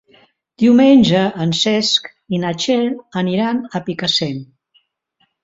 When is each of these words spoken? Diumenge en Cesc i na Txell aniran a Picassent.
Diumenge 0.61 1.19
en 1.45 1.51
Cesc 1.59 2.09
i 2.37 2.41
na 2.45 2.55
Txell 2.63 2.89
aniran 3.23 3.61
a 3.61 3.83
Picassent. 3.91 4.43